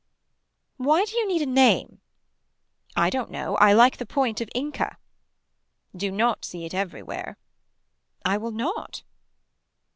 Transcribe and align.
Why 0.77 1.05
do 1.05 1.15
you 1.15 1.27
need 1.27 1.43
a 1.43 1.45
name. 1.45 2.01
I 2.95 3.11
don't 3.11 3.29
know. 3.29 3.55
I 3.57 3.73
like 3.73 3.97
the 3.97 4.05
point 4.07 4.41
of 4.41 4.49
Inca. 4.55 4.97
Do 5.95 6.09
not 6.11 6.43
see 6.43 6.65
it 6.65 6.73
everywhere. 6.73 7.37
I 8.25 8.37
will 8.39 8.49
not. 8.49 9.03